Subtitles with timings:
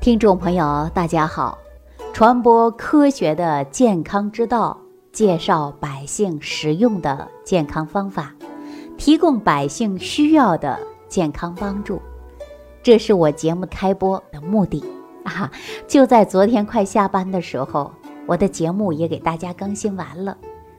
[0.00, 1.58] 听众朋友，大家好！
[2.12, 4.78] 传播科学的健康之道，
[5.12, 8.32] 介绍百姓实用的健康方法，
[8.96, 12.00] 提供百姓需要的健康帮助，
[12.80, 14.82] 这是我节目开播的目的
[15.24, 15.50] 啊！
[15.88, 17.92] 就在昨天快下班的时候，
[18.24, 20.38] 我的节目也给大家更新完了，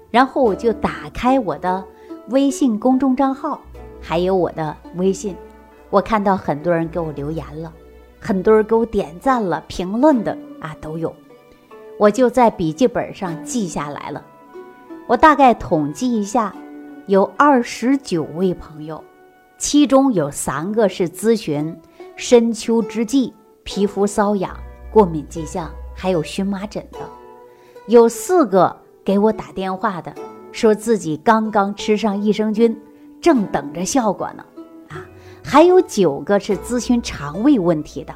[0.09, 1.83] 然后我就打开我的
[2.29, 3.59] 微信公众账号，
[4.01, 5.35] 还有我的微信，
[5.89, 7.71] 我看到很多人给我留言了。
[8.19, 11.15] 很多人给我点赞了、评论的啊都有，
[11.97, 14.23] 我就在笔记本上记下来了。
[15.07, 16.53] 我大概统计一下，
[17.07, 19.03] 有二十九位朋友，
[19.57, 21.75] 其中有三个是咨询
[22.15, 23.33] 深秋之际
[23.63, 24.55] 皮肤瘙痒、
[24.91, 26.99] 过敏迹象，还有荨麻疹的；
[27.87, 30.13] 有四个给我打电话的，
[30.51, 32.79] 说自己刚刚吃上益生菌，
[33.19, 34.45] 正等着效果呢。
[35.51, 38.13] 还有九个是咨询肠胃问题的，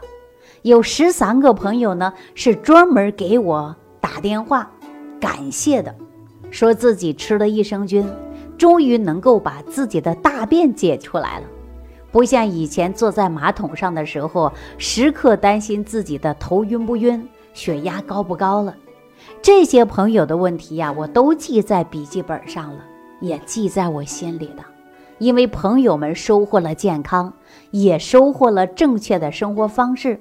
[0.62, 4.72] 有十三个朋友呢是专门给我打电话
[5.20, 5.96] 感谢的，
[6.52, 8.08] 说自己吃了益生菌，
[8.56, 11.48] 终于能够把自己的大便解出来了，
[12.12, 18.76] 不像以前坐在马桶上的时候，时刻担心自己的头晕不晕、血压高不高了。
[19.42, 22.84] 这些朋友的问题呀，我都记在笔记本上了，
[23.22, 24.73] 也记在我心里的。
[25.20, 27.34] 因为朋友们收获了健康，
[27.72, 30.20] 也收获了正确的生活方式，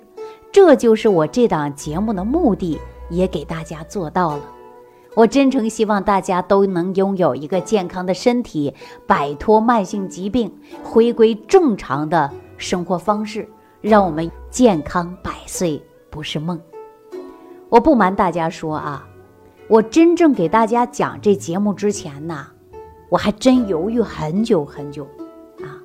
[0.52, 2.78] 这就是我这档节目的目的，
[3.10, 4.42] 也给大家做到了。
[5.14, 8.74] 我真诚希望大家都能拥有一个健康的身体，
[9.06, 10.50] 摆脱慢性疾病，
[10.82, 13.46] 回归正常的生活方式，
[13.82, 16.58] 让我们健康百岁不是梦。
[17.68, 19.06] 我不瞒大家说啊，
[19.68, 22.46] 我真正给大家讲这节目之前呢。
[23.12, 25.04] 我还真犹豫很久很久，
[25.60, 25.76] 啊，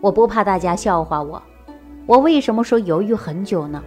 [0.00, 1.42] 我不怕大家笑话我，
[2.06, 3.82] 我为什么说犹豫很久呢？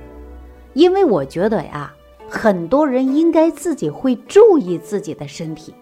[0.73, 1.93] 因为我觉得呀，
[2.27, 5.73] 很多人应该自己会注意自己的身体。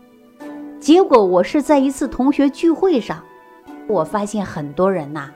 [0.79, 3.23] 结果我是在一次同学聚会上，
[3.87, 5.31] 我发现很多人呐，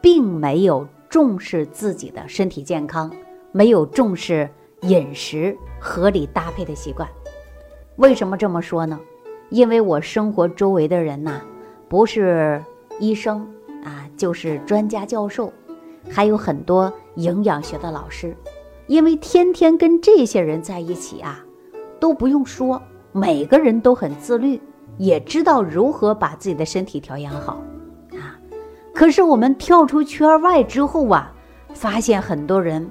[0.00, 3.12] 并没有重视自己的身体健康，
[3.50, 4.48] 没有重视
[4.82, 7.08] 饮食合理搭配的习惯。
[7.96, 9.00] 为什么这么说呢？
[9.50, 11.40] 因为我生活周围的人呐，
[11.88, 12.62] 不是
[12.98, 13.46] 医生
[13.84, 15.52] 啊，就是专家教授，
[16.10, 18.36] 还有很多营养学的老师。
[18.86, 21.44] 因为天天跟这些人在一起啊，
[21.98, 22.80] 都不用说，
[23.12, 24.60] 每个人都很自律，
[24.96, 27.60] 也知道如何把自己的身体调养好
[28.12, 28.38] 啊。
[28.92, 31.32] 可是我们跳出圈外之后啊，
[31.72, 32.88] 发现很多人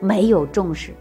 [0.00, 0.92] 没有重视，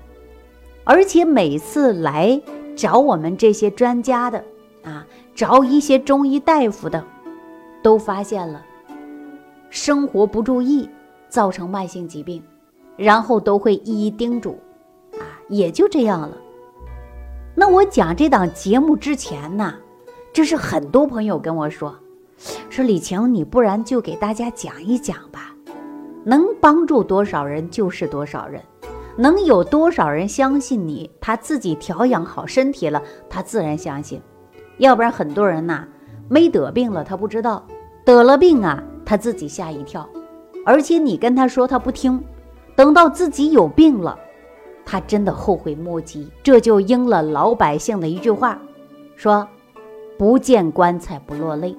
[0.83, 2.41] 而且每次来
[2.75, 4.43] 找我们这些专家的。
[4.87, 5.05] 啊，
[5.35, 7.03] 找一些中医大夫的，
[7.83, 8.63] 都发现了
[9.69, 10.89] 生活不注意
[11.27, 12.41] 造成慢性疾病，
[12.95, 14.57] 然后都会一一叮嘱，
[15.15, 16.37] 啊，也就这样了。
[17.53, 19.75] 那我讲这档节目之前呢，
[20.31, 21.93] 这是很多朋友跟我说，
[22.69, 25.53] 说李晴，你不然就给大家讲一讲吧，
[26.23, 28.63] 能帮助多少人就是多少人，
[29.17, 34.21] 能有多少人相信你，他自己调养好身体了，他自然相信。
[34.77, 35.85] 要不然很多人呐，
[36.27, 37.63] 没得病了，他不知道；
[38.05, 40.07] 得了病啊，他自己吓一跳。
[40.65, 42.23] 而且你跟他说，他不听。
[42.75, 44.19] 等到自己有病了，
[44.85, 46.31] 他真的后悔莫及。
[46.43, 48.59] 这就应了老百姓的一句话，
[49.15, 49.47] 说
[50.15, 51.75] ：“不见棺材不落泪。”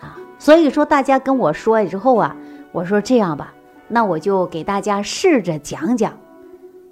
[0.00, 2.36] 啊，所以说大家跟我说了之后啊，
[2.72, 3.54] 我说这样吧，
[3.86, 6.18] 那我就给大家试着讲讲，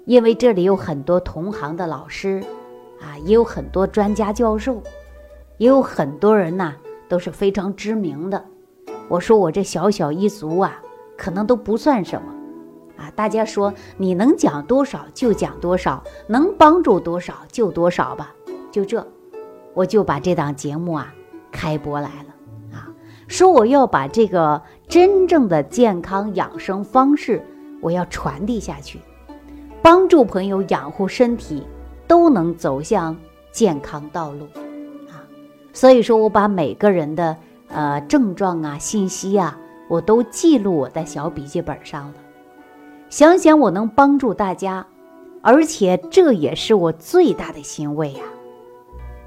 [0.05, 2.41] 因为这里有很多同行的老师，
[3.01, 4.81] 啊，也有很多专家教授。
[5.57, 6.73] 也有很多人呐，
[7.07, 8.43] 都是非常知名的。
[9.07, 10.81] 我说我这小小一族啊，
[11.17, 12.33] 可能都不算什么
[12.97, 13.11] 啊。
[13.15, 18.33] 大家说你能讲多少就讲多少，能帮助多少就多少吧。
[18.71, 19.05] 就这，
[19.73, 21.13] 我就把这档节目啊
[21.51, 22.89] 开播来了啊，
[23.27, 27.45] 说我要把这个真正的健康养生方式，
[27.81, 28.99] 我要传递下去，
[29.81, 31.63] 帮助朋友养护身体，
[32.07, 33.15] 都能走向
[33.51, 34.47] 健康道路。
[35.73, 37.35] 所以说我把每个人的
[37.67, 39.59] 呃症状啊、信息啊，
[39.89, 42.13] 我都记录我的小笔记本上了。
[43.09, 44.85] 想想我能帮助大家，
[45.41, 48.21] 而且这也是我最大的欣慰呀。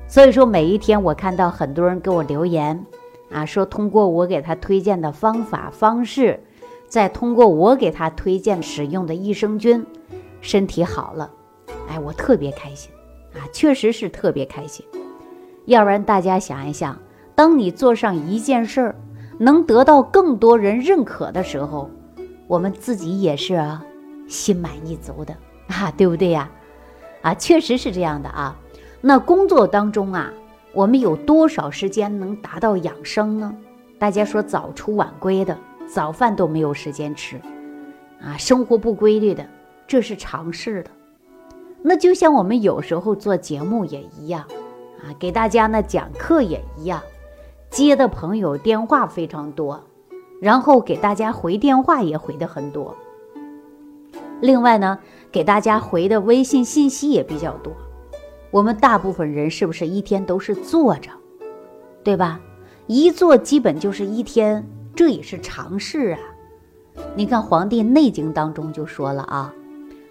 [0.09, 2.87] 所以说每一天我看到很多人给我留言
[3.31, 6.41] 啊，说通过我给他推荐的方法方式，
[6.87, 9.85] 再通过我给他推荐使用的益生菌，
[10.41, 11.29] 身体好了，
[11.89, 12.91] 哎，我特别开心
[13.35, 14.87] 啊，确实是特别开心。
[15.67, 16.97] 要不然，大家想一想，
[17.35, 18.95] 当你做上一件事儿，
[19.39, 21.91] 能得到更多人认可的时候，
[22.47, 23.61] 我们自己也是
[24.29, 25.37] 心满意足的
[25.69, 26.49] 啊，对不对呀？
[27.23, 28.57] 啊，确实是这样的啊。
[29.01, 30.33] 那工作当中啊，
[30.73, 33.55] 我们有多少时间能达到养生呢？
[33.99, 37.41] 大家说早出晚归的，早饭都没有时间吃，
[38.21, 39.45] 啊，生活不规律的，
[39.87, 40.91] 这是常事的。
[41.83, 44.45] 那就像我们有时候做节目也一样，
[45.03, 47.03] 啊，给大家呢讲课也一样，
[47.71, 49.83] 接的朋友电话非常多，
[50.41, 52.97] 然后给大家回电话也回的很多。
[54.41, 54.99] 另外呢，
[55.33, 57.73] 给大家回的微信信息也比较多。
[58.51, 61.11] 我们大部分人是不是一天都是坐着，
[62.05, 62.41] 对吧？
[62.87, 66.21] 一坐基本就是一天，这也是常事啊。
[67.15, 69.53] 你看《黄帝内经》当中就说了啊，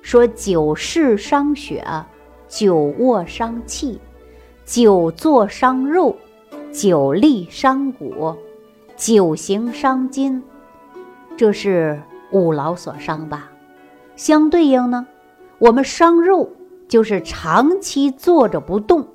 [0.01, 1.83] 说久视伤血，
[2.47, 3.99] 久卧伤气，
[4.65, 6.15] 久坐伤肉，
[6.73, 8.35] 久立伤骨，
[8.97, 10.41] 久行伤筋，
[11.37, 12.01] 这是
[12.31, 13.51] 五劳所伤吧？
[14.15, 15.05] 相对应呢，
[15.59, 16.49] 我们伤肉
[16.87, 19.07] 就是长期坐着不动，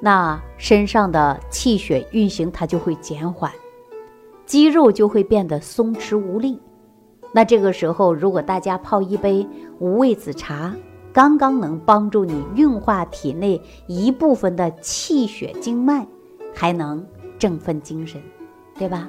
[0.00, 3.50] 那身上的气血运行它就会减缓，
[4.44, 6.60] 肌肉就会变得松弛无力。
[7.32, 9.48] 那这个时候，如果大家泡一杯
[9.78, 10.74] 五味子茶，
[11.14, 16.04] 刚刚能帮助你运化体内一部分的气血经脉，
[16.52, 17.06] 还能
[17.38, 18.20] 振奋精神，
[18.76, 19.08] 对吧？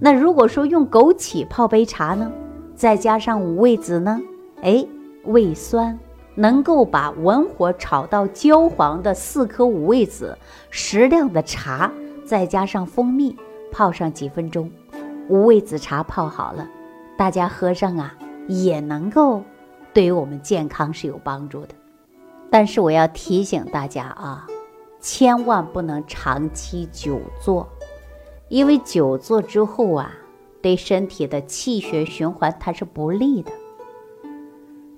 [0.00, 2.32] 那如果说用枸杞泡杯茶呢，
[2.74, 4.20] 再加上五味子呢？
[4.62, 4.84] 哎，
[5.22, 5.96] 胃酸
[6.34, 10.36] 能够把文火炒到焦黄的四颗五味子，
[10.68, 11.92] 适量的茶，
[12.24, 13.36] 再加上蜂蜜，
[13.70, 14.68] 泡上几分钟，
[15.28, 16.68] 五味子茶泡好了，
[17.16, 18.16] 大家喝上啊，
[18.48, 19.44] 也能够
[19.92, 21.74] 对于我们健康是有帮助的。
[22.50, 24.46] 但是我要提醒大家啊，
[25.00, 27.68] 千万不能长期久坐，
[28.48, 30.12] 因为久坐之后啊，
[30.60, 33.52] 对身体的气血循环它是不利的。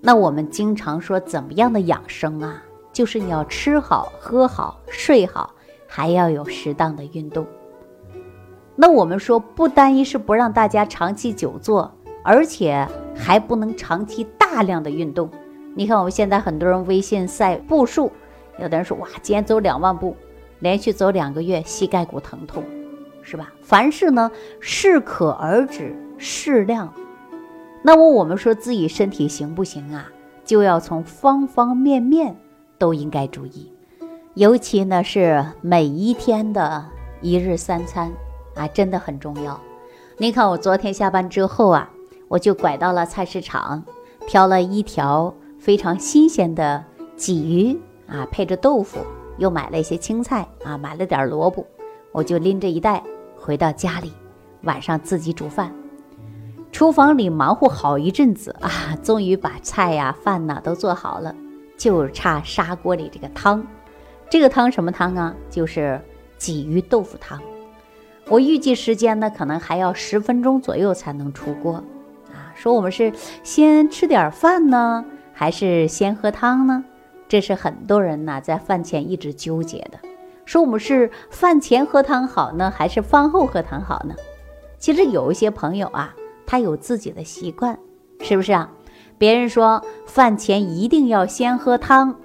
[0.00, 2.62] 那我们经常说怎么样的养生啊？
[2.92, 5.54] 就是你要吃好、喝好、睡好，
[5.86, 7.46] 还要有适当的运动。
[8.74, 11.92] 那我们说不单一是不让大家长期久坐，
[12.24, 15.30] 而且还不能长期大量的运动。
[15.74, 18.12] 你看我们现在很多人微信晒步数，
[18.58, 20.14] 有的人说哇，今天走两万步，
[20.58, 22.62] 连续走两个月，膝盖骨疼痛，
[23.22, 23.50] 是吧？
[23.62, 26.92] 凡事呢适可而止，适量。
[27.82, 30.12] 那么我们说自己身体行不行啊？
[30.44, 32.36] 就要从方方面面
[32.76, 33.72] 都应该注意，
[34.34, 36.84] 尤其呢是每一天的
[37.22, 38.12] 一日三餐
[38.54, 39.58] 啊，真的很重要。
[40.18, 41.88] 你看我昨天下班之后啊，
[42.28, 43.82] 我就拐到了菜市场，
[44.26, 46.82] 挑了一条非常新鲜的
[47.16, 48.98] 鲫鱼啊，配着豆腐，
[49.38, 51.66] 又买了一些青菜啊，买了点萝卜，
[52.12, 53.02] 我就拎着一袋
[53.36, 54.12] 回到家里，
[54.62, 55.72] 晚上自己煮饭。
[56.70, 61.34] 厨房里忙活好一阵子啊， 终于把菜呀、饭呐都做好了，
[61.76, 63.64] 就差砂锅里这个汤。
[64.30, 65.34] 这个汤什么汤啊？
[65.50, 66.00] 就是
[66.38, 67.38] 鲫鱼豆腐汤。
[68.28, 71.84] 我预计时间呢，可能还要十分钟左右才能出锅。
[72.54, 73.12] 说我们是
[73.42, 76.84] 先吃点饭呢，还是先喝汤呢？
[77.28, 79.98] 这是很多人呢在饭前一直纠结的。
[80.44, 84.14] 说我们是饭前喝汤好呢，还是饭后喝汤好呢？
[84.78, 86.14] 其实有一些朋友啊。
[86.44, 87.78] 他有自己的习惯，
[88.20, 88.68] 是不是啊？
[89.16, 92.16] 别人说饭前一定要先喝汤，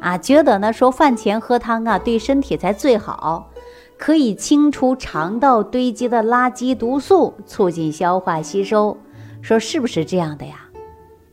[0.00, 3.52] 啊，觉得呢说饭前喝汤啊对身体才最好，
[3.96, 8.96] 可以清除肠道堆积的垃圾毒素，促进消化吸收。
[9.46, 10.56] 说是不是这样的呀？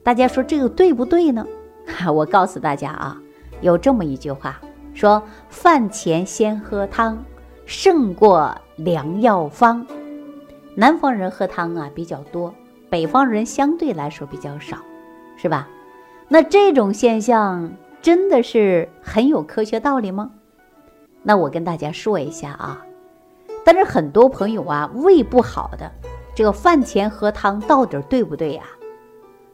[0.03, 1.43] 大家说这个对不对呢？
[1.87, 3.19] 哈，我告诉大家啊，
[3.61, 4.61] 有这么一句话
[4.93, 7.25] 说：饭前先喝汤，
[7.65, 9.83] 胜过良药方。
[10.75, 12.53] 南方人喝汤啊比较多，
[12.87, 14.77] 北方人相对来说比较少，
[15.35, 15.67] 是吧？
[16.27, 20.29] 那这种现象真的是很有科学道理吗？
[21.23, 22.85] 那我跟大家说一下啊。
[23.65, 25.91] 但是很多朋友啊，胃不好的，
[26.35, 28.63] 这个饭前喝汤到底对不对呀？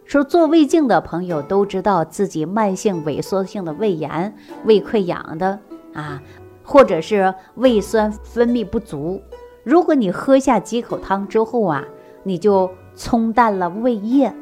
[0.05, 5.59] 说做胃镜的朋友都知道自己慢性萎缩性的胃炎、胃溃疡的
[5.93, 6.19] 啊，
[6.63, 9.21] 或者是胃酸分泌不足。
[9.63, 11.85] 如果你喝下几口汤之后啊，
[12.23, 14.33] 你就冲淡了胃液，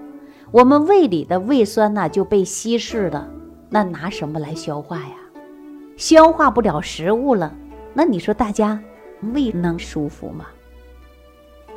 [0.51, 3.27] 我们胃里的胃酸呢就被稀释了，
[3.70, 5.15] 那拿什么来消化呀？
[5.98, 7.53] 消化不了食物了，
[7.94, 8.79] 那你说大家
[9.34, 10.46] 胃能舒服吗？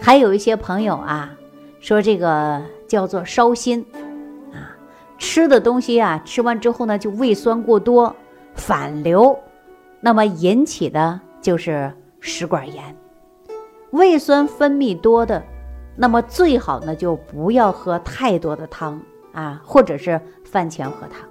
[0.00, 1.30] 还有一些朋友啊，
[1.78, 3.84] 说这个叫做烧心
[4.52, 4.74] 啊，
[5.18, 8.14] 吃的东西啊，吃完之后呢就胃酸过多
[8.54, 9.38] 反流，
[10.00, 12.96] 那么引起的就是食管炎。
[13.90, 15.42] 胃酸分泌多的，
[15.96, 19.00] 那么最好呢就不要喝太多的汤，
[19.32, 21.28] 啊，或者是饭前喝汤。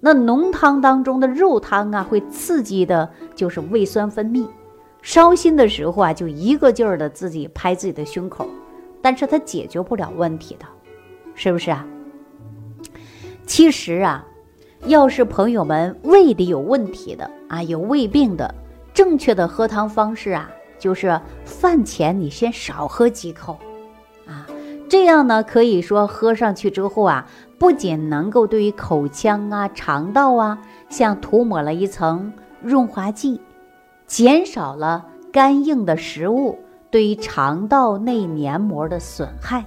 [0.00, 4.46] 那浓汤当中的肉汤啊，会刺激的就是胃酸分泌，
[5.06, 8.44] 烧心的时候啊，就一个劲儿的自己拍自己的胸口，
[9.00, 10.66] 但是它解决不了问题的，
[11.36, 11.86] 是不是啊？
[13.46, 14.26] 其实啊，
[14.86, 18.52] 要是朋友们胃里有问题的啊，有胃病的，
[18.92, 23.56] 正确的喝汤方式啊，就是饭前你先少喝几口，
[24.26, 24.44] 啊，
[24.88, 27.24] 这样呢，可以说喝上去之后啊。
[27.58, 30.58] 不仅能够对于口腔啊、肠道啊，
[30.90, 33.40] 像涂抹了一层润滑剂，
[34.06, 36.58] 减少了干硬的食物
[36.90, 39.64] 对于肠道内黏膜的损害，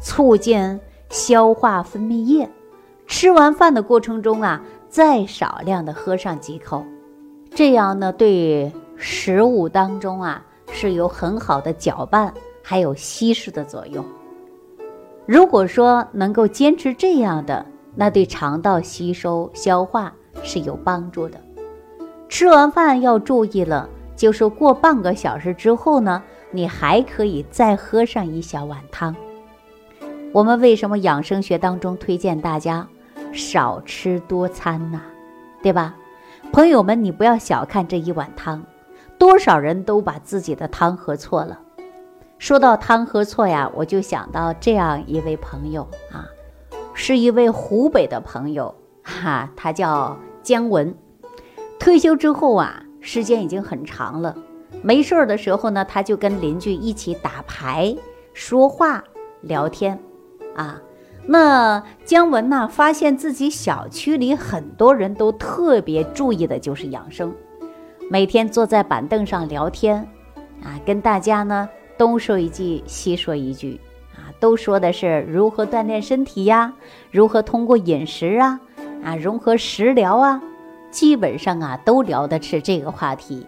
[0.00, 0.78] 促进
[1.08, 2.48] 消化分泌液。
[3.06, 6.84] 吃完饭的过程中啊，再少量的喝上几口，
[7.54, 14.04] 这样呢，对食物当中啊是有很好的搅拌还有稀释的作用。
[15.24, 17.64] 如果说能够坚持这样的，
[17.94, 20.12] 那对肠道吸收消化
[20.42, 21.40] 是有帮助的。
[22.28, 29.14] 吃完饭要注意了，就是过半个小时之后呢，你还可以再喝上一小碗汤。
[30.32, 32.86] 我们为什么养生学当中推荐大家
[33.32, 35.00] 少吃多餐呢？
[35.62, 35.94] 对吧？
[36.52, 38.62] 朋友们，你不要小看这一碗汤，
[39.18, 41.58] 多少人都把自己的汤喝错了。
[42.38, 46.26] 说到汤喝错呀，我就想到这样一位朋友啊，
[46.92, 50.94] 是一位湖北的朋友哈，他叫姜文。
[51.78, 54.34] 退休之后啊，时间已经很长了，
[54.82, 57.94] 没事儿的时候呢，他就跟邻居一起打牌、
[58.32, 59.02] 说话、
[59.42, 59.98] 聊天
[60.54, 60.80] 啊。
[61.28, 67.34] 那姜文呢，发现自己小区里很多人都特别注意的就是养生，
[68.10, 69.96] 每天坐在板凳上聊天
[70.62, 71.68] 啊，跟大家呢。
[71.98, 73.80] 东说一句，西说一句，
[74.14, 76.70] 啊，都说的是如何锻炼身体呀，
[77.10, 78.60] 如何通过饮食啊，
[79.02, 80.42] 啊，融合食疗啊，
[80.96, 83.46] 基本上啊，都聊的是这个话题。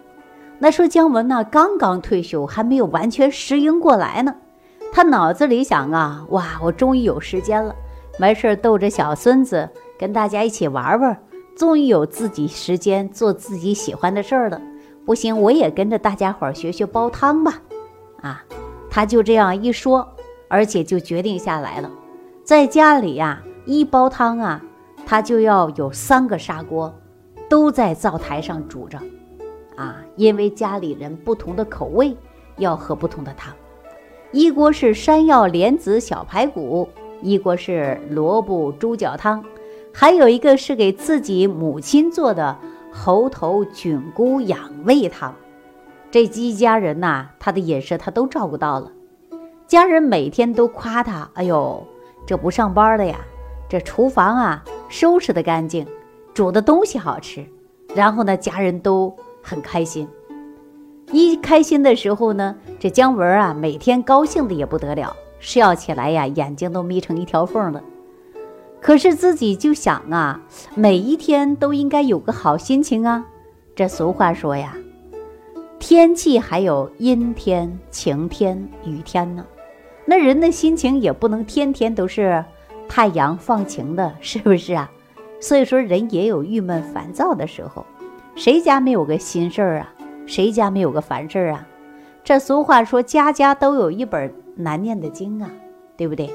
[0.58, 4.34] 那说姜文呢，刚刚退休，还没有完全适应过来呢。
[4.92, 7.74] 他脑子里想啊，哇，我终于有时间了，
[8.18, 9.66] 没事儿逗着小孙子，
[9.98, 11.18] 跟大家一起玩玩，
[11.56, 14.60] 终于有自己时间做自己喜欢的事儿了。
[15.06, 17.62] 不行，我也跟着大家伙儿学学煲汤吧。
[18.20, 18.44] 啊，
[18.90, 20.06] 他就这样一说，
[20.48, 21.90] 而且就决定下来了，
[22.44, 24.60] 在家里呀，一煲汤啊，
[25.06, 26.92] 他就要有三个砂锅，
[27.48, 28.98] 都在灶台上煮着，
[29.76, 32.16] 啊，因为家里人不同的口味，
[32.56, 33.54] 要喝不同的汤，
[34.32, 36.88] 一锅是山药莲子小排骨，
[37.22, 39.44] 一锅是萝卜猪脚汤，
[39.92, 42.56] 还有一个是给自己母亲做的
[42.92, 45.34] 猴头菌菇养胃汤。
[46.10, 48.92] 这一家人呐，他的饮食他都照顾到了。
[49.66, 51.86] 家人每天都夸他：“哎呦，
[52.26, 53.18] 这不上班的呀，
[53.68, 55.86] 这厨房啊收拾的干净，
[56.38, 57.44] 煮的东西好吃。”
[57.96, 60.06] 然后呢，家人都很开心。
[61.10, 67.82] 一开心的时候呢，这姜文啊，每天高兴的也不得了，笑起来呀，眼睛都眯成一条缝了。
[68.80, 70.40] 可是自己就想啊，
[70.76, 73.26] 每一天都应该有个好心情啊。
[73.74, 74.76] 这俗话说呀。
[75.80, 79.44] 天气还有阴天、晴天、雨天呢，
[80.04, 82.44] 那人的心情也不能天天都是
[82.88, 84.88] 太阳放晴的，是不是啊？
[85.40, 87.84] 所以说人也有郁闷、烦躁的时候，
[88.34, 89.94] 谁家没有个心事儿啊？
[90.26, 91.66] 谁家没有个烦事儿啊？
[92.24, 95.50] 这俗话说，家家都有一本难念的经啊，
[95.96, 96.30] 对不对？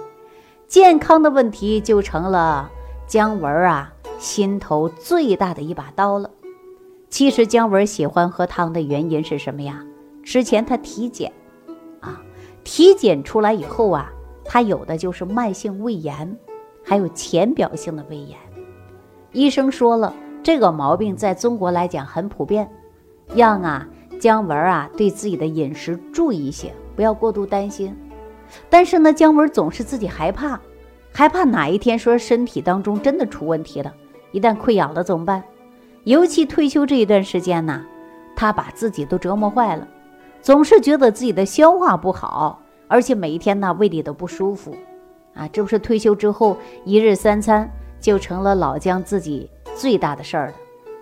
[0.68, 2.72] 健康的问题就成了
[3.06, 6.32] 姜文啊心头最大的一把刀了。
[7.10, 9.84] 其实姜文喜欢喝汤的原因是什么呀？
[10.24, 11.32] 之前他体检，
[12.00, 12.20] 啊，
[12.64, 14.12] 体检出来以后啊，
[14.44, 16.36] 他有的就是慢性胃炎，
[16.84, 18.40] 还有浅表性的胃炎。
[19.34, 20.14] 医生说了，
[20.44, 22.70] 这个毛病在中国来讲很普遍，
[23.36, 23.88] 让啊
[24.20, 27.96] 姜文啊对自己的饮食注意一些，不要过度担心。
[28.70, 30.60] 但是呢，姜文总是自己害怕，
[31.12, 33.92] 害怕哪一天说身体当中真的出问题了，
[34.32, 35.44] 一旦溃疡了怎么办？
[36.04, 37.84] 尤其退休这一段时间呢，
[38.36, 39.88] 他把自己都折磨坏了，
[40.42, 44.76] 总是觉得自己的消化不好，而且每一天呢胃里都不舒服，
[45.34, 47.68] 啊，这不是退休之后一日三餐
[48.04, 50.54] 就成了老姜自己最大的事儿了。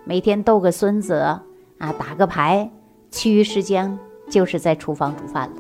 [0.05, 1.43] 每天逗个孙子啊，
[1.97, 2.69] 打个牌，
[3.09, 3.97] 其余时间
[4.29, 5.55] 就是在厨房煮饭了。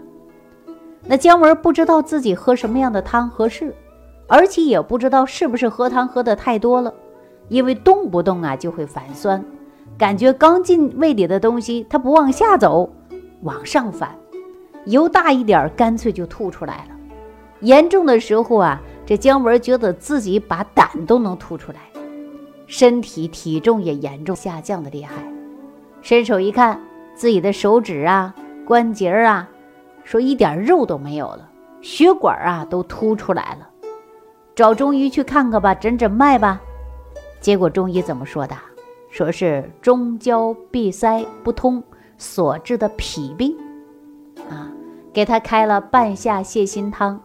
[1.03, 3.73] 那姜文不知道自己喝什么样的汤合适，
[4.27, 6.93] 而且也不知道是不是喝汤喝的太多了。
[7.49, 9.43] 因为动不动啊就会反酸，
[9.97, 12.87] 感觉刚进胃里的东西它不往下走，
[13.41, 14.15] 往上反，
[14.85, 16.95] 油大一点干脆就吐出来了。
[17.61, 18.79] 严重的时候啊，
[19.11, 21.79] 这姜文觉得自己把胆都能吐出来，
[22.65, 25.15] 身体体重也严重下降的厉害。
[26.01, 26.81] 伸手一看，
[27.13, 28.33] 自己的手指啊、
[28.65, 29.49] 关节啊，
[30.05, 31.49] 说一点肉都没有了，
[31.81, 33.69] 血管啊都凸出来了。
[34.55, 36.61] 找中医去看看吧，诊诊脉吧。
[37.41, 38.55] 结果中医怎么说的？
[39.09, 41.83] 说是中焦闭塞不通
[42.17, 43.53] 所致的脾病
[44.49, 44.71] 啊，
[45.11, 47.21] 给他开了半夏泻心汤，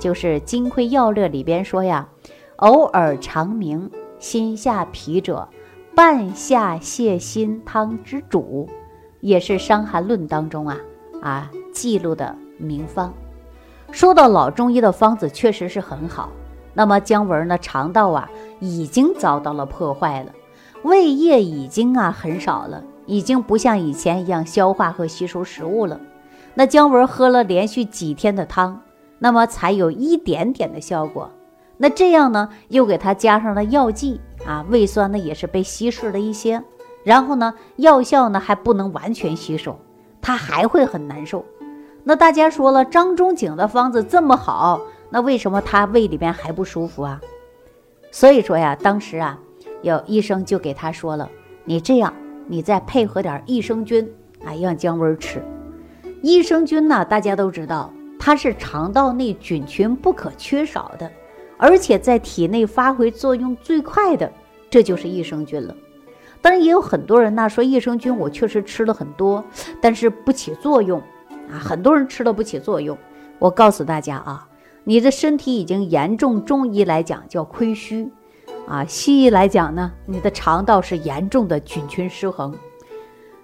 [0.00, 2.08] 就是《金匮要略》里边说呀，
[2.56, 3.88] 偶尔肠鸣
[4.18, 5.46] 心下痞者，
[5.94, 8.68] 半夏泻心汤之主，
[9.20, 10.78] 也是《伤寒论》当中啊
[11.20, 13.12] 啊记录的名方。
[13.92, 16.30] 说到老中医的方子，确实是很好。
[16.72, 20.32] 那么姜文呢，肠道啊已经遭到了破坏了。
[20.82, 26.00] 胃液已经啊很少了，已经不像以前一样消化和吸收食物了。
[26.54, 28.80] 那姜文喝了连续几天的汤，
[29.20, 31.30] 那么才有一点点的效果。
[31.76, 36.64] 那这样呢，又给他加上了药剂啊，胃酸呢也是被稀释了一些。
[37.04, 39.78] 然后呢，药效呢还不能完全吸收，
[40.20, 41.44] 他还会很难受。
[42.02, 47.20] 那大家说了，张仲景的方子这么好，那为什么他胃里边还不舒服啊？
[48.10, 49.38] 所以说呀，当时啊。
[49.82, 51.30] 有医生就给他说了
[51.64, 52.12] ：“你这样，
[52.48, 54.12] 你再配合点益生菌
[54.44, 55.42] 啊，让姜文吃。
[56.20, 61.10] 益生菌呢，大家都知道，它是肠道内菌群不可缺少的，
[61.56, 64.30] 而且在体内发挥作用最快的，
[64.68, 65.74] 这就是益生菌了。
[66.42, 69.42] 当然，也有很多人呢说益生菌我确实吃了很多，
[69.80, 71.00] 但是不起作用
[71.50, 71.56] 啊。
[71.58, 72.96] 很多人吃了不起作用。
[73.38, 74.46] 我告诉大家啊，
[74.84, 78.12] 你的身体已经严重，中医来讲叫亏虚。”
[78.68, 82.54] 啊，西医来讲呢，你的肠道是严重的菌群失衡。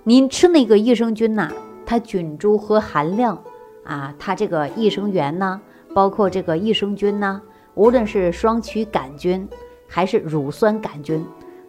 [0.04, 1.50] 您吃那个益生菌呐，
[1.84, 3.42] 它菌株和含量
[3.86, 5.60] 啊，它这个益生元呢，
[5.94, 7.40] 包括这个益生菌呢，
[7.74, 9.48] 无论是双曲杆菌
[9.88, 11.24] 还是乳酸杆菌，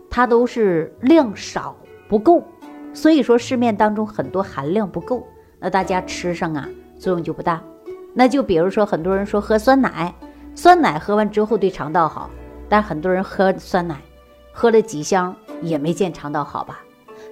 [0.09, 1.75] 它都是量少
[2.09, 2.43] 不够。
[2.93, 5.25] 所以说市面当中很多含量不够，
[5.59, 7.61] 那大家吃上啊作用就不大。
[8.13, 10.13] 那就比如说很多人说喝酸奶，
[10.55, 12.29] 酸奶喝完之后对肠道好。
[12.67, 13.95] 但很多人喝酸奶，
[14.51, 16.81] 喝了几箱也没见肠道好吧？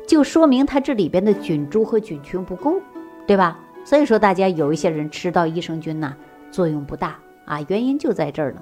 [0.08, 2.80] 就说明它这里边的菌株和菌群不够，
[3.26, 3.60] 对吧？
[3.86, 6.14] 所以说大家有一些人吃到益生菌呐，
[6.52, 8.62] 作用不大啊，原因就在这儿呢。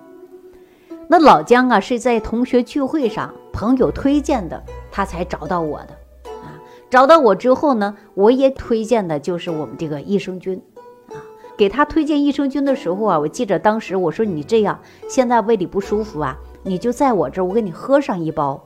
[1.08, 5.94] 那老姜啊是在同学聚会上朋友推荐的，他才找到我的
[6.42, 6.60] 啊。
[6.90, 10.62] 找到我之后呢，我也推荐的就是我们这个益生菌
[11.08, 11.16] 啊。
[11.58, 16.38] 给他推荐益生菌的时候啊，我记着当时我说你这样，现在胃里不舒服啊。
[16.64, 18.66] 你就在我这儿，我给你喝上一包，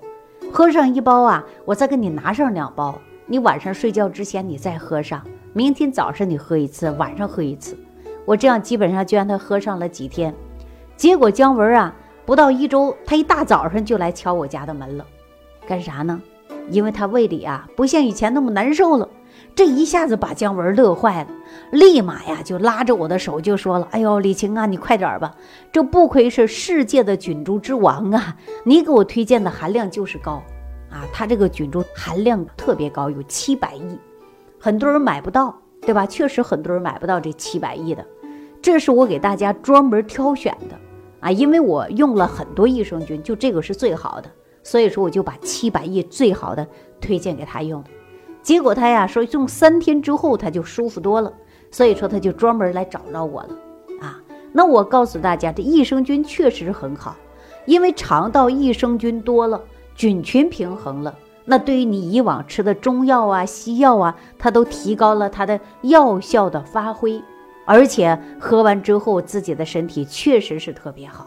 [0.52, 3.00] 喝上一包啊，我再给你拿上两包。
[3.26, 5.22] 你晚上睡觉之前你再喝上，
[5.58, 7.76] 明天早上你喝一次，晚上喝一次。
[8.26, 10.32] 我这样基本上就让他喝上了几天，
[10.96, 11.92] 结果姜文啊，
[12.28, 15.06] 不到一周，他一大早上就来敲我家的门了，
[15.68, 16.22] 干啥呢？
[16.70, 19.10] 因为他胃里啊，不像以前那么难受了。
[19.56, 21.30] 这一下子把姜文乐坏了，
[21.72, 25.36] 立马呀就拉着我的手就说了：“哎呦，李晴啊，你快点吧！
[25.72, 28.38] 这不愧是世界的菌株之王啊！
[28.64, 30.34] 你给我推荐的含量就是高
[30.92, 33.98] 啊，它这个菌株含量特别高，有七百亿，
[34.60, 36.06] 很多人买不到，对吧？
[36.06, 38.06] 确实很多人买不到这七百亿的，
[38.62, 40.76] 这是我给大家专门挑选的
[41.20, 44.30] 啊，因为我用了很多益生菌，就这个是最好的，
[44.64, 46.68] 所以说我就把七百亿最好的
[47.00, 47.90] 推荐给他用的。”
[48.42, 51.34] 结果他呀说用三天之后他就舒服多了，
[51.70, 53.50] 所以说他就专门来找着我了
[54.00, 54.22] 啊。
[54.54, 57.16] 那我告诉大家，这益生菌确实很好，
[57.66, 59.62] 因为肠道益生菌多了，
[59.96, 61.14] 菌群平衡了，
[61.50, 67.24] 那对于你以往吃的中药啊、西药啊，它都提高了它的药效的发挥，
[67.66, 71.26] 而且喝完之后自己的身体确实是特别好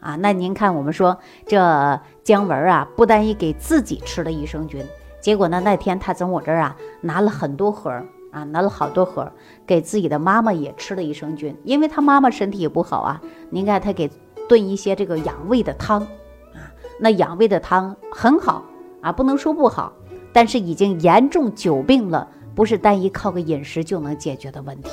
[0.00, 0.16] 啊。
[0.16, 4.84] 那您看我们说这姜文啊，不单一给自己吃了益生菌。
[5.22, 5.58] 结果呢？
[5.64, 7.90] 那天他从我这儿啊拿了很多盒
[8.32, 9.32] 啊，拿了好多盒，
[9.66, 13.18] 给自己的妈妈也吃了益生菌，因为他妈妈身体也不好啊。
[13.48, 14.10] 您看他给
[14.46, 16.02] 炖一些这个养胃的汤
[16.52, 16.68] 啊，
[17.00, 18.62] 那养胃的汤很好
[19.04, 19.92] 啊，不能说不好，
[20.32, 24.90] 但是已经严重久病了，不是单一靠个饮食就能解决的问题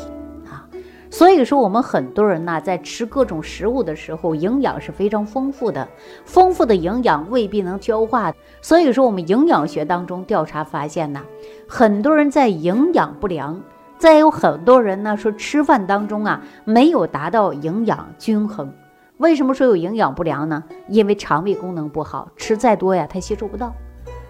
[0.50, 0.68] 啊。
[1.10, 5.88] 所以说，我们很多人呢，在吃各种食物的时候，营养是非常丰富的。
[6.26, 8.34] 丰富的营养未必能消化。
[8.62, 11.22] 所以说，我们营养学当中调查发现呢，
[11.68, 13.62] 很多人在营养不良，
[13.98, 18.74] 再有很多人呢说吃饭当中啊没有达到营养均衡。
[19.18, 20.64] 为什么说有营养不良呢？
[20.88, 23.74] 因为肠胃功能不好，吃再多呀，它吸收不到。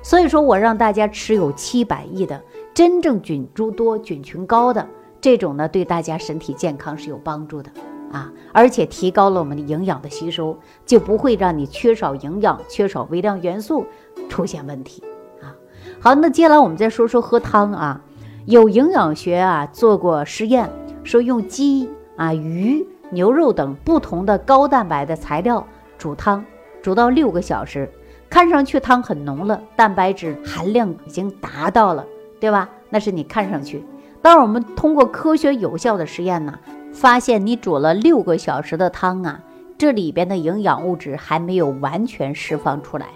[0.01, 2.41] 所以说我让大家吃有七百亿的
[2.73, 4.87] 真正菌株多、菌群高的。
[5.19, 7.69] 这种呢，对大家身体健康是有帮助的，
[8.11, 13.85] 啊，而且提高了我们的营养的吸收，就不会让你缺少营养、缺少微量元素
[14.27, 15.03] 出现问题
[15.39, 15.53] 啊。
[15.99, 18.01] 好，那接下来我们再说说喝汤啊，
[18.47, 20.67] 有营养学啊做过实验，
[21.03, 25.63] 说用鸡啊、鱼、牛肉等不同的高蛋白的材料
[25.99, 26.43] 煮汤，
[26.81, 27.87] 煮到六个小时。
[28.31, 32.05] 看上去汤很浓了，蛋白质含量已经达到了，
[32.39, 32.69] 对吧？
[32.89, 33.83] 那是你看上去。
[34.21, 36.57] 但是我们通过科学有效的实验呢，
[36.93, 39.41] 发现你煮了六个小时的汤啊，
[39.77, 43.07] 这里边的营养物质还没有完全释放出来。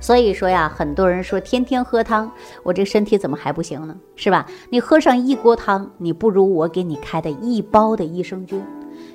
[0.00, 2.30] 所以说呀，很多人说天天喝汤，
[2.62, 3.96] 我这身体怎么还不行呢？
[4.16, 4.44] 是吧？
[4.68, 8.62] 你喝上一锅汤，你不如我给你开的一包的益生菌，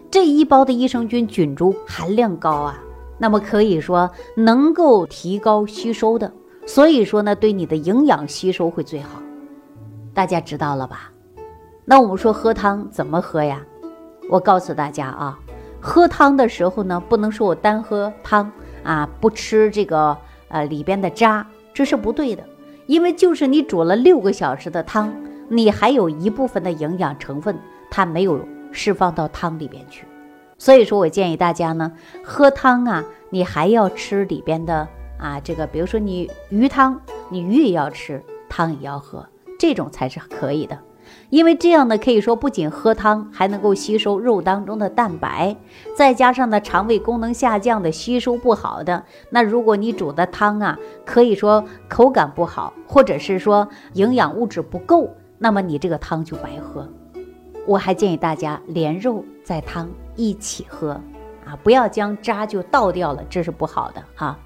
[0.10, 2.80] 这一包的益生菌菌株含量高啊。
[3.18, 6.32] 那么可以说能够提高吸收的，
[6.66, 9.22] 所以说呢，对你的营养吸收会最好。
[10.14, 11.12] 大家知道了吧？
[11.86, 13.62] 那我们说喝汤怎么喝呀？
[14.30, 15.38] 我告诉大家啊，
[15.82, 18.52] 喝汤的时候呢，不能说我单喝汤
[18.84, 22.44] 啊，不吃这个呃里边的渣，这是不对的。
[22.86, 25.14] 因为就是你煮了六个小时的汤，
[25.50, 27.58] 你还有一部分的营养成分，
[27.90, 28.40] 它没有
[28.72, 30.06] 释放到汤里边去。
[30.64, 31.92] 所以说我建议大家呢，
[32.24, 39.28] 喝汤啊，你还要吃里边的啊，这个比如说你鱼汤，你鱼也要吃，汤也要喝，
[39.60, 40.80] 这种才是可以的。
[41.30, 45.58] 因为这样呢，可以说不仅喝汤，还能够吸收肉当中的蛋白，
[45.98, 56.88] 再加上呢，肠胃功能下降的、吸收不好的，那如果你煮的汤啊，可以说口感不好，或者是说营养物质不够，那么你这个汤就白喝。
[57.68, 60.92] 我还建议大家连肉在汤一起喝，
[61.46, 64.38] 啊，不要将渣就倒掉了，这是不好的哈。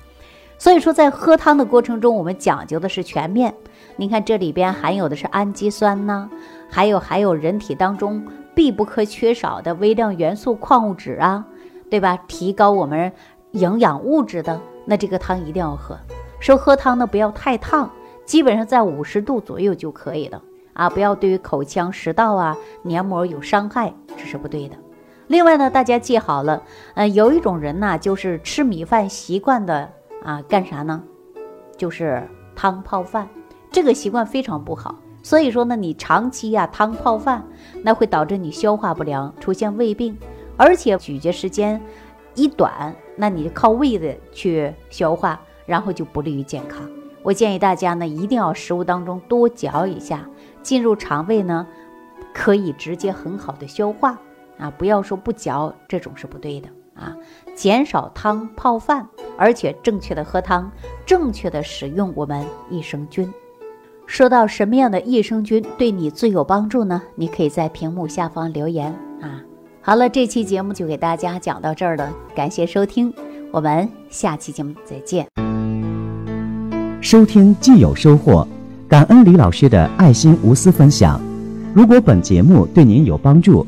[0.58, 3.54] 所以说，在喝汤的过程中，我们讲究的是全面。
[3.96, 6.30] 你看这里边含有的是氨基酸呢，
[6.70, 8.26] 还有还有人体当中
[8.56, 11.46] 必不可缺少的微量元素、矿物质啊，
[11.92, 12.18] 对吧？
[12.28, 13.12] 提高我们
[13.52, 15.98] 营养物质的，那这个汤一定要喝。
[16.40, 17.92] 说喝汤呢，不要太烫，
[18.26, 20.42] 基本上在五十度左右就可以了。
[20.74, 24.76] 啊，不要对于口腔、食道啊、黏膜有伤害，这是不对的。
[25.28, 26.64] 另外呢，大家记好了，
[26.94, 29.92] 呃，有一种人呢，就是吃米饭习惯的
[30.24, 31.04] 啊，干啥呢？
[31.76, 33.28] 就是汤泡饭，
[33.70, 34.96] 这个习惯非常不好。
[35.22, 37.46] 所以说呢，你长期呀汤泡饭，
[37.84, 40.18] 那会导致你消化不良，出现胃病，
[40.56, 41.82] 而且咀嚼时间
[42.34, 46.90] 一短，那你靠胃的去消化，然后就不利于健康。
[47.22, 50.26] 我建议大家呢，一定要食物当中多嚼一下。
[50.64, 51.68] 进入肠胃呢，
[52.34, 54.18] 可以直接很好的消化
[54.58, 54.72] 啊！
[54.78, 57.16] 不要说不嚼，这种是不对的啊！
[57.56, 60.72] 减少汤泡饭，而且正确的喝汤，
[61.06, 63.32] 正确的使用我们益生菌。
[64.06, 67.02] 说到什么样的益生菌对你最有帮助呢？
[67.16, 68.92] 你可以在屏幕下方留言
[69.22, 69.42] 啊！
[69.82, 73.14] 好了，这期节目就给大家讲到这儿了，感谢收听，
[73.52, 75.28] 我们下期节目再见。
[77.02, 78.48] 收听既有收获。
[78.90, 81.22] 感恩李老师的爱心无私分享。
[81.74, 83.68] 如果本节目对您有帮助，